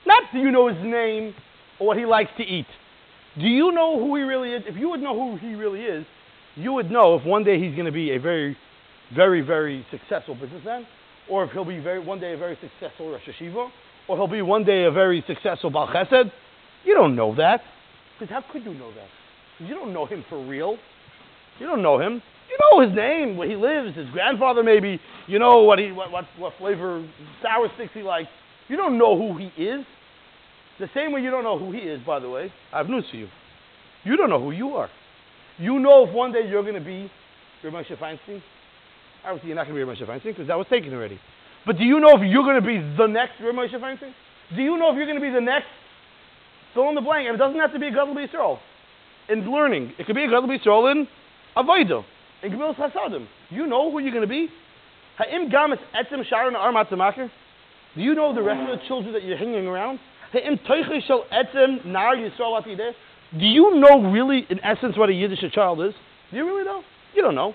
Not 0.05 0.23
do 0.31 0.39
you 0.39 0.51
know 0.51 0.67
his 0.67 0.77
name 0.83 1.33
or 1.79 1.87
what 1.87 1.97
he 1.97 2.05
likes 2.05 2.29
to 2.37 2.43
eat. 2.43 2.67
Do 3.35 3.47
you 3.47 3.71
know 3.71 3.99
who 3.99 4.15
he 4.15 4.21
really 4.21 4.53
is? 4.53 4.63
If 4.67 4.77
you 4.77 4.89
would 4.89 5.01
know 5.01 5.13
who 5.13 5.37
he 5.37 5.55
really 5.55 5.81
is, 5.81 6.05
you 6.55 6.73
would 6.73 6.89
know 6.91 7.15
if 7.15 7.25
one 7.25 7.43
day 7.43 7.59
he's 7.59 7.73
going 7.73 7.85
to 7.85 7.91
be 7.91 8.11
a 8.11 8.19
very, 8.19 8.55
very, 9.15 9.41
very 9.41 9.85
successful 9.91 10.35
businessman, 10.35 10.85
or 11.29 11.43
if 11.43 11.51
he'll 11.51 11.65
be 11.65 11.79
very 11.79 11.99
one 11.99 12.19
day 12.19 12.33
a 12.33 12.37
very 12.37 12.57
successful 12.61 13.11
Rosh 13.11 13.21
Yeshiva, 13.27 13.69
or 14.07 14.17
he'll 14.17 14.27
be 14.27 14.41
one 14.41 14.63
day 14.63 14.85
a 14.85 14.91
very 14.91 15.23
successful 15.27 15.69
Baal 15.69 15.87
Chesed. 15.87 16.31
You 16.85 16.93
don't 16.93 17.15
know 17.15 17.35
that. 17.35 17.61
Because 18.17 18.33
how 18.33 18.43
could 18.51 18.63
you 18.63 18.73
know 18.73 18.91
that? 18.93 19.07
You 19.59 19.73
don't 19.73 19.93
know 19.93 20.05
him 20.05 20.23
for 20.29 20.43
real. 20.45 20.77
You 21.59 21.67
don't 21.67 21.81
know 21.81 21.99
him. 21.99 22.21
You 22.49 22.57
know 22.61 22.87
his 22.87 22.95
name, 22.95 23.35
where 23.35 23.49
he 23.49 23.55
lives, 23.55 23.95
his 23.95 24.09
grandfather 24.11 24.63
maybe. 24.63 24.99
You 25.27 25.39
know 25.39 25.63
what 25.63 25.79
he 25.79 25.91
what 25.91 26.11
what, 26.11 26.25
what 26.37 26.53
flavor 26.57 27.05
sour 27.41 27.67
sticks 27.75 27.91
he 27.93 28.03
likes. 28.03 28.29
You 28.67 28.77
don't 28.77 28.97
know 28.97 29.17
who 29.17 29.37
he 29.37 29.47
is. 29.61 29.85
The 30.79 30.87
same 30.93 31.11
way 31.11 31.21
you 31.21 31.31
don't 31.31 31.43
know 31.43 31.57
who 31.57 31.71
he 31.71 31.79
is, 31.79 31.99
by 32.05 32.19
the 32.19 32.29
way. 32.29 32.51
I 32.71 32.77
have 32.77 32.87
news 32.87 33.05
for 33.09 33.17
you. 33.17 33.27
You 34.03 34.15
don't 34.15 34.29
know 34.29 34.39
who 34.39 34.51
you 34.51 34.75
are. 34.75 34.89
You 35.57 35.79
know 35.79 36.07
if 36.07 36.13
one 36.13 36.31
day 36.31 36.47
you're 36.47 36.61
going 36.61 36.75
to 36.75 36.81
be 36.81 37.11
Moshe 37.63 37.97
Feinstein. 37.97 38.41
Obviously, 39.25 39.49
you're 39.49 39.55
not 39.55 39.67
going 39.67 39.79
to 39.79 39.85
be 39.85 39.91
Moshe 39.91 40.07
Feinstein 40.07 40.35
because 40.35 40.47
that 40.47 40.57
was 40.57 40.67
taken 40.69 40.93
already. 40.93 41.19
But 41.65 41.77
do 41.77 41.83
you 41.83 41.99
know 41.99 42.11
if 42.15 42.21
you're 42.21 42.43
going 42.43 42.61
to 42.61 42.65
be 42.65 42.77
the 42.95 43.07
next 43.07 43.41
Moshe 43.41 43.73
Feinstein? 43.73 44.13
Do 44.55 44.61
you 44.61 44.77
know 44.77 44.91
if 44.91 44.95
you're 44.95 45.07
going 45.07 45.19
to 45.19 45.25
be 45.25 45.31
the 45.31 45.41
next 45.41 45.67
fill 46.73 46.89
in 46.89 46.95
the 46.95 47.01
blank? 47.01 47.27
And 47.27 47.35
it 47.35 47.39
doesn't 47.39 47.59
have 47.59 47.73
to 47.73 47.79
be 47.79 47.87
a 47.87 47.91
Gadol. 47.91 48.59
In 49.29 49.51
learning, 49.51 49.93
it 49.97 50.05
could 50.05 50.15
be 50.15 50.23
a 50.23 50.27
Gadol 50.27 50.47
B'Yisrael 50.47 50.91
in 50.91 51.07
Avodah, 51.55 52.03
in 52.43 52.51
Gemilas 52.51 52.75
Hasadim. 52.75 53.27
You 53.49 53.67
know 53.67 53.91
who 53.91 53.99
you're 53.99 54.11
going 54.11 54.21
to 54.21 54.27
be. 54.27 54.47
Ha'im 55.17 55.49
gamis 55.49 55.79
etzem 55.93 56.25
sharon 56.25 56.53
Do 57.95 58.01
you 58.01 58.15
know 58.15 58.33
the 58.33 58.41
rest 58.41 58.71
of 58.71 58.79
the 58.79 58.85
children 58.87 59.13
that 59.13 59.23
you're 59.23 59.37
hanging 59.37 59.67
around? 59.67 59.99
Ha'im 60.31 60.57
etzem 60.57 61.85
nar 61.85 62.15
Yisrael 62.15 62.61
atideh. 62.63 62.91
Do 63.37 63.45
you 63.45 63.75
know 63.75 64.09
really, 64.09 64.45
in 64.49 64.63
essence, 64.63 64.97
what 64.97 65.09
a 65.09 65.13
Yiddish 65.13 65.43
child 65.53 65.81
is? 65.81 65.93
Do 66.31 66.37
you 66.37 66.45
really 66.45 66.63
know? 66.63 66.83
You 67.13 67.21
don't 67.21 67.35
know. 67.35 67.53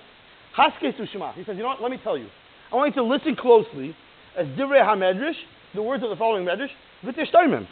Haske 0.57 0.93
Sushma. 0.99 1.33
He 1.35 1.45
says, 1.45 1.57
you 1.57 1.63
know 1.63 1.69
what? 1.69 1.81
Let 1.81 1.91
me 1.91 1.99
tell 2.03 2.19
you. 2.19 2.27
I 2.71 2.77
want 2.77 2.95
you 2.95 3.03
to 3.03 3.09
listen 3.09 3.37
closely 3.37 3.97
as 4.37 4.47
Divrei 4.49 4.83
HaMedrash, 4.83 5.37
the 5.75 5.83
words 5.83 6.03
of 6.03 6.11
the 6.11 6.17
following 6.17 6.45
Medrash, 6.45 6.69
V'tishtoimim. 7.05 7.67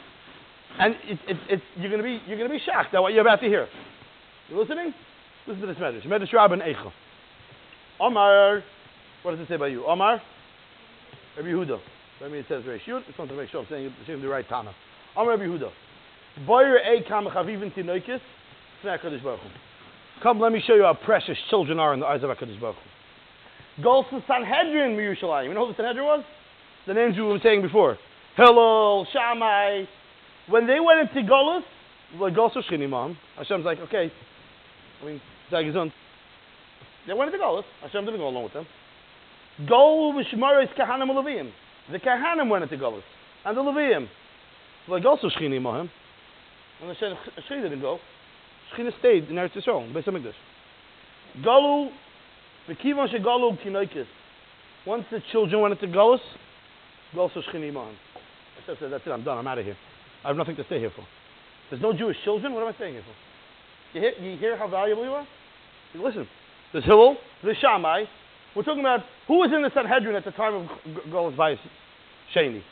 And 0.78 0.94
it, 1.04 1.18
it, 1.28 1.36
it, 1.48 1.62
you're 1.76 1.90
going 1.90 2.02
to 2.02 2.04
be 2.04 2.20
you're 2.26 2.38
going 2.38 2.48
to 2.50 2.54
be 2.54 2.62
shocked 2.64 2.94
at 2.94 3.00
what 3.00 3.12
you're 3.12 3.22
about 3.22 3.40
to 3.40 3.46
hear. 3.46 3.68
You 4.48 4.58
listening? 4.58 4.94
Listen 5.46 5.60
to 5.62 5.66
this 5.66 5.76
Medrash. 5.76 6.06
Medrash 6.06 6.32
Rabban 6.32 6.62
Eicha. 6.62 6.92
Omar. 8.00 8.62
What 9.22 9.32
does 9.32 9.40
it 9.40 9.48
say 9.48 9.54
about 9.56 9.66
you? 9.66 9.84
Omar. 9.86 10.20
Rabbi 11.36 11.48
Yehuda. 11.48 11.78
I 12.22 12.28
mean, 12.28 12.36
it 12.36 12.46
says 12.48 12.64
very 12.64 12.80
short. 12.84 13.04
Just 13.06 13.18
want 13.18 13.30
to 13.30 13.36
make 13.36 13.50
sure 13.50 13.60
I'm 13.60 13.66
saying, 13.68 13.92
saying 14.06 14.22
the 14.22 14.28
right 14.28 14.48
Tana. 14.48 14.72
Omar 15.16 15.36
Rabbi 15.36 15.44
Yehuda. 15.44 15.70
Come, 20.22 20.40
let 20.40 20.52
me 20.52 20.62
show 20.66 20.74
you 20.74 20.82
how 20.84 20.94
precious 21.04 21.36
children 21.48 21.78
are 21.78 21.92
in 21.92 22.00
the 22.00 22.06
eyes 22.06 22.22
of 22.22 22.30
HaKadosh 22.30 22.60
Baruch 22.60 22.76
Hu. 22.76 23.82
Goes 23.82 24.04
Sanhedrin, 24.26 24.96
Yerushalayim. 24.96 25.48
You 25.48 25.54
know 25.54 25.66
who 25.66 25.72
the 25.72 25.76
Sanhedrin 25.76 26.04
was? 26.04 26.24
The 26.86 26.94
names 26.94 27.16
we 27.16 27.22
were 27.22 27.38
saying 27.42 27.62
before. 27.62 27.98
Hillel, 28.36 29.06
Shammai. 29.12 29.84
When 30.50 30.66
they 30.66 30.80
went 30.80 31.00
into 31.00 31.22
Golus, 31.30 31.62
like 32.18 32.34
Golus 32.34 32.56
Shchinimam, 32.68 33.16
Hashem's 33.36 33.64
like, 33.64 33.78
okay, 33.78 34.10
I 35.00 35.06
mean, 35.06 35.20
Zagizun. 35.50 35.92
They 37.06 37.14
went 37.14 37.32
into 37.32 37.42
Golus. 37.42 37.62
Hashem 37.82 38.04
didn't 38.04 38.18
go 38.18 38.28
along 38.28 38.44
with 38.44 38.52
them. 38.52 38.66
Go 39.68 40.12
V'shmaris 40.12 40.74
Kahanim 40.76 41.08
Levim. 41.08 41.52
The 41.92 41.98
Kahanim 41.98 42.50
went 42.50 42.64
into 42.64 42.76
Golus. 42.76 43.02
And 43.44 43.56
the 43.56 43.62
Levim. 43.62 44.08
Like 44.88 45.04
also 45.04 45.28
Shchinimam. 45.28 45.88
And 46.82 46.90
the 46.90 46.94
Shechina 46.94 47.62
didn't 47.62 47.80
go. 47.80 47.98
Shechina 48.74 48.90
stayed 48.98 49.28
in 49.28 49.36
Eretz 49.36 49.52
Yisrael, 49.52 49.92
Beis 49.92 50.04
Hamikdash. 50.04 50.34
Galu, 51.44 51.90
v'kivon 52.68 53.08
shegalu 53.08 53.56
kinoikis. 53.64 54.06
Once 54.84 55.04
the 55.10 55.20
children 55.30 55.62
went 55.62 55.80
into 55.80 55.96
Galus, 55.96 56.20
Galus 57.14 57.30
Shechina 57.32 57.68
Iman. 57.68 57.94
I 58.68 58.76
said, 58.78 58.90
that's 58.90 59.06
it, 59.06 59.10
I'm 59.10 59.22
done, 59.24 59.38
I'm 59.38 59.46
out 59.46 59.58
of 59.58 59.64
here. 59.64 59.76
I 60.24 60.28
have 60.28 60.36
nothing 60.36 60.56
to 60.56 60.64
stay 60.64 60.78
here 60.78 60.90
for. 60.94 61.04
There's 61.70 61.82
no 61.82 61.92
Jewish 61.92 62.16
children, 62.24 62.52
what 62.52 62.62
am 62.62 62.68
I 62.68 62.74
staying 62.76 62.94
here 62.94 63.02
for? 63.02 63.98
You 63.98 64.00
hear, 64.02 64.12
you 64.20 64.38
hear 64.38 64.56
how 64.56 64.68
valuable 64.68 65.04
you 65.04 65.12
are? 65.12 65.26
Listen, 65.94 66.28
there's 66.72 66.84
Hillel, 66.84 67.16
there's 67.42 67.56
Shammai. 67.58 68.04
We're 68.54 68.62
talking 68.62 68.80
about 68.80 69.00
who 69.26 69.38
was 69.38 69.50
in 69.54 69.62
the 69.62 69.70
Sanhedrin 69.74 70.14
at 70.16 70.24
the 70.24 70.32
time 70.32 70.54
of 70.54 70.66
Galus 71.08 71.36
Bayis 71.36 71.58
Sheni. 72.34 72.62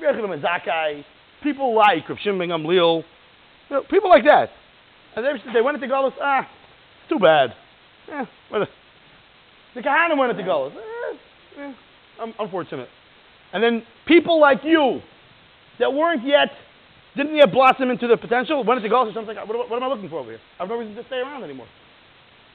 Zakai, 0.00 1.04
people 1.42 1.74
like 1.74 2.08
Rav 2.08 2.18
Shimon 2.22 2.48
Gamliel, 2.48 3.04
you 3.70 3.76
know, 3.76 3.82
people 3.88 4.10
like 4.10 4.24
that. 4.24 4.50
And 5.16 5.24
they, 5.24 5.52
they 5.52 5.60
went 5.60 5.76
into 5.76 5.86
Golos, 5.92 6.12
ah, 6.20 6.40
it's 6.40 7.08
too 7.08 7.18
bad. 7.18 7.54
Eh, 8.10 8.24
well, 8.50 8.66
the 9.74 9.80
Kahana 9.80 10.16
went 10.16 10.30
into 10.32 10.42
Golos. 10.42 10.72
Eh, 11.58 11.62
eh, 11.62 11.72
unfortunate. 12.38 12.88
And 13.52 13.62
then 13.62 13.82
people 14.06 14.40
like 14.40 14.60
you 14.64 15.00
that 15.78 15.92
weren't 15.92 16.26
yet, 16.26 16.48
didn't 17.16 17.36
yet 17.36 17.52
blossom 17.52 17.90
into 17.90 18.06
the 18.06 18.16
potential, 18.16 18.64
went 18.64 18.82
into 18.82 18.94
Golos 18.94 19.06
and 19.06 19.14
something 19.14 19.36
like, 19.36 19.46
what, 19.46 19.68
what, 19.68 19.76
am 19.76 19.82
I 19.82 19.88
looking 19.88 20.08
for 20.08 20.20
over 20.20 20.30
here? 20.30 20.40
I 20.58 20.62
have 20.62 20.68
no 20.68 20.76
reason 20.76 20.94
to 20.94 21.04
stay 21.06 21.16
around 21.16 21.44
anymore. 21.44 21.66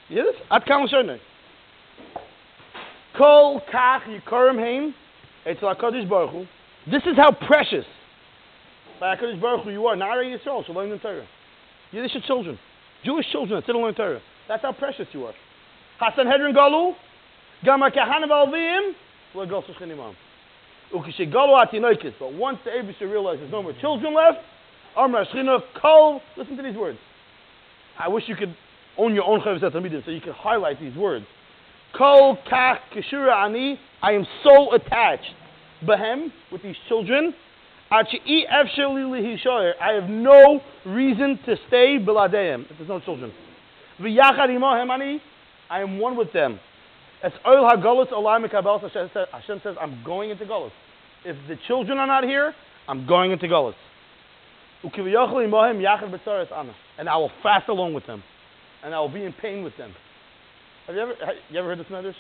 You 0.10 0.24
hear 0.24 0.32
this? 0.32 0.42
At 0.50 0.66
Kamal 0.66 0.88
Kol 3.18 3.62
kach 3.74 4.04
yikarim 4.04 4.60
heim, 4.60 4.94
it's 5.46 5.62
HaKadosh 5.62 6.10
Baruch 6.10 6.32
Hu. 6.32 6.46
This 6.90 7.04
is 7.04 7.16
how 7.18 7.32
precious 7.32 7.86
by 9.00 9.16
HaKadosh 9.16 9.42
Baruch 9.42 9.64
Hu 9.64 9.72
you 9.72 9.86
are. 9.88 9.96
Nara 9.96 10.24
Yisrael, 10.24 10.66
so 10.66 10.74
learn 10.74 10.90
the 10.90 10.98
Torah. 10.98 11.28
Yiddish 11.92 12.16
children. 12.26 12.60
Jewish 13.04 13.26
children 13.32 13.60
that 13.60 13.64
still 13.64 13.82
learn 13.82 13.94
Torah. 13.96 14.22
That's 14.48 14.62
how 14.62 14.72
precious 14.72 15.08
you 15.14 15.26
are. 15.26 15.34
Hasanhedrin 16.02 16.54
Galu, 16.54 16.94
Gama 17.66 17.90
Kahanav 17.92 18.30
Alvim, 18.30 18.94
Lagos 19.36 19.66
Shchinimam. 19.66 20.14
But 20.92 22.34
once 22.34 22.60
the 22.64 22.72
Abishah 22.72 23.02
realizes 23.02 23.40
there's 23.42 23.52
no 23.52 23.64
more 23.64 23.74
children 23.82 24.14
left, 24.14 24.40
listen 26.38 26.58
to 26.58 26.64
these 26.64 26.76
words. 26.76 26.98
I 28.00 28.08
wish 28.08 28.24
you 28.28 28.36
could 28.36 28.56
own 28.98 29.14
your 29.14 29.26
own 29.26 29.42
Chavis 29.42 29.62
Talmidim 29.62 30.04
so 30.06 30.12
you 30.12 30.22
could 30.22 30.34
highlight 30.34 30.80
these 30.80 30.96
words. 30.96 31.26
Kol 31.98 32.38
Kach 32.52 32.80
Kishura 32.96 33.46
Ani, 33.46 33.80
I 34.02 34.14
am 34.14 34.26
so 34.44 34.74
attached. 34.74 35.34
Behem, 35.86 36.32
with 36.52 36.64
these 36.64 36.78
children, 36.88 37.34
I 37.90 38.04
have 39.94 40.10
no 40.10 40.62
reason 40.86 41.40
to 41.46 41.56
stay 41.68 41.98
if 41.98 42.06
there's 42.78 42.90
no 42.90 43.00
children. 43.00 43.32
I 45.70 45.82
am 45.82 46.00
one 46.00 46.16
with 46.18 46.34
them. 46.34 46.60
As 47.24 47.32
oil 47.48 47.68
hagolus 47.68 48.12
Hashem 49.32 49.62
says, 49.64 49.76
I'm 49.82 50.04
going 50.06 50.30
into 50.30 50.46
Golos. 50.46 50.72
If 51.26 51.36
the 51.48 51.56
children 51.68 51.98
are 51.98 52.08
not 52.08 52.24
here, 52.24 52.54
I'm 52.88 53.08
going 53.08 53.32
into 53.32 53.48
Golos. 53.48 53.74
And 54.84 57.10
I 57.10 57.18
will 57.18 57.32
fast 57.42 57.70
along 57.70 57.94
with 57.94 58.06
them. 58.06 58.24
And 58.84 58.94
I 58.94 59.00
will 59.00 59.10
be 59.10 59.24
in 59.24 59.34
pain 59.34 59.64
with 59.64 59.76
them. 59.78 59.94
Have 60.86 60.96
you 60.96 61.02
ever, 61.02 61.14
have 61.20 61.36
you 61.50 61.60
ever 61.60 61.70
heard 61.70 61.80
this 61.80 61.90
message? 61.90 62.16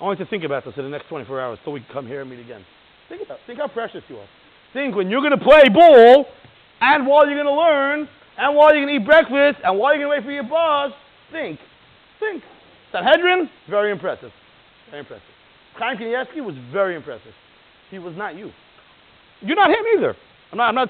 I 0.00 0.04
want 0.04 0.18
you 0.18 0.24
to 0.24 0.30
think 0.30 0.44
about 0.44 0.64
this 0.64 0.74
in 0.76 0.84
the 0.84 0.90
next 0.90 1.08
24 1.08 1.40
hours 1.40 1.58
till 1.64 1.72
we 1.72 1.84
come 1.92 2.06
here 2.06 2.20
and 2.20 2.30
meet 2.30 2.38
again. 2.38 2.64
Think 3.08 3.22
about 3.22 3.38
Think 3.46 3.58
how 3.58 3.68
precious 3.68 4.02
you 4.08 4.16
are. 4.16 4.28
Think 4.72 4.94
when 4.94 5.10
you're 5.10 5.20
going 5.20 5.36
to 5.36 5.44
play 5.44 5.62
ball, 5.72 6.26
and 6.80 7.06
while 7.06 7.26
you're 7.26 7.42
going 7.42 7.46
to 7.46 7.60
learn, 7.60 8.08
and 8.38 8.56
while 8.56 8.74
you're 8.74 8.84
going 8.84 8.98
to 8.98 9.02
eat 9.02 9.06
breakfast, 9.06 9.58
and 9.64 9.78
while 9.78 9.94
you're 9.94 10.06
going 10.06 10.20
to 10.20 10.20
wait 10.20 10.26
for 10.26 10.32
your 10.32 10.48
boss, 10.48 10.92
think. 11.32 11.58
Think. 12.20 12.42
Sanhedrin, 12.92 13.50
very 13.68 13.90
impressive. 13.90 14.30
Very 14.90 15.00
impressive. 15.00 15.26
Chaim 15.74 15.96
Kanievsky 15.96 16.44
was 16.44 16.54
very 16.72 16.96
impressive. 16.96 17.32
He 17.90 17.98
was 17.98 18.14
not 18.16 18.36
you. 18.36 18.50
You're 19.40 19.56
not 19.56 19.70
him 19.70 19.84
either. 19.96 20.16
I'm 20.52 20.58
not, 20.58 20.68
I'm 20.68 20.74
not, 20.74 20.88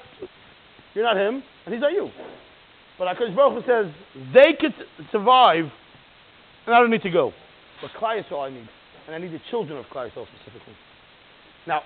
you're 0.93 1.03
not 1.03 1.17
him, 1.17 1.43
and 1.65 1.73
he's 1.73 1.81
not 1.81 1.91
you. 1.91 2.09
But 2.97 3.15
HaKadosh 3.15 3.35
Baruch 3.35 3.63
Hu 3.63 3.69
says, 3.69 3.93
they 4.33 4.53
could 4.59 4.73
survive, 5.11 5.65
and 6.65 6.75
I 6.75 6.79
don't 6.79 6.89
need 6.89 7.03
to 7.03 7.11
go. 7.11 7.33
But 7.81 7.91
Klai 7.99 8.23
I 8.31 8.49
need. 8.49 8.69
And 9.07 9.15
I 9.15 9.19
need 9.19 9.31
the 9.31 9.41
children 9.49 9.77
of 9.77 9.85
Klai 9.85 10.09
specifically. 10.09 10.73
Now, 11.65 11.81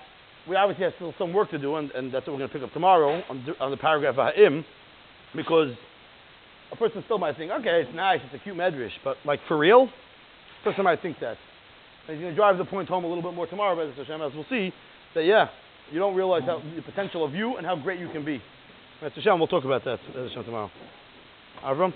we 0.47 0.55
obviously 0.55 0.85
have 0.85 0.93
still 0.95 1.13
some 1.17 1.33
work 1.33 1.51
to 1.51 1.59
do, 1.59 1.75
and, 1.75 1.91
and 1.91 2.11
that's 2.11 2.25
what 2.27 2.33
we're 2.33 2.39
going 2.39 2.49
to 2.49 2.53
pick 2.53 2.63
up 2.63 2.73
tomorrow 2.73 3.21
on, 3.29 3.45
on 3.59 3.71
the 3.71 3.77
paragraph 3.77 4.17
of 4.17 4.33
Ha'im, 4.33 4.65
because 5.35 5.75
a 6.71 6.75
person 6.75 7.01
still 7.05 7.17
might 7.17 7.37
think, 7.37 7.51
okay, 7.51 7.83
it's 7.85 7.95
nice, 7.95 8.19
it's 8.25 8.33
a 8.33 8.43
cute 8.43 8.55
medrash, 8.55 8.91
but 9.03 9.17
like 9.25 9.39
for 9.47 9.57
real, 9.57 9.89
a 10.61 10.63
person 10.63 10.83
might 10.83 11.01
think 11.01 11.17
that. 11.19 11.37
And 12.07 12.17
he's 12.17 12.21
going 12.21 12.33
to 12.33 12.35
drive 12.35 12.57
the 12.57 12.65
point 12.65 12.89
home 12.89 13.03
a 13.03 13.07
little 13.07 13.23
bit 13.23 13.33
more 13.33 13.47
tomorrow, 13.47 13.75
but 13.75 14.01
as 14.01 14.31
we'll 14.33 14.45
see, 14.49 14.73
that 15.13 15.25
yeah, 15.25 15.49
you 15.91 15.99
don't 15.99 16.15
realize 16.15 16.43
how, 16.45 16.61
the 16.75 16.81
potential 16.81 17.25
of 17.25 17.33
you 17.33 17.57
and 17.57 17.65
how 17.65 17.75
great 17.75 17.99
you 17.99 18.09
can 18.09 18.23
be. 18.23 18.41
That's 19.01 19.15
Hashem, 19.15 19.37
we'll 19.37 19.47
talk 19.47 19.65
about 19.65 19.83
that 19.85 19.99
Hashem 20.13 20.43
tomorrow. 20.43 20.71
Avram? 21.63 21.93